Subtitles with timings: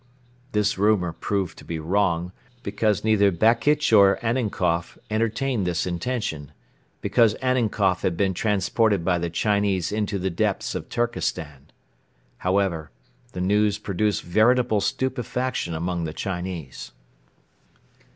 [0.53, 2.31] This rumour proved to be wrong
[2.63, 6.53] because neither Bakitch nor Annenkoff entertained this intention,
[7.01, 11.67] because Annenkoff had been transported by the Chinese into the Depths of Turkestan.
[12.39, 12.89] However,
[13.33, 16.93] the news produced veritable stupefaction among the Chinese.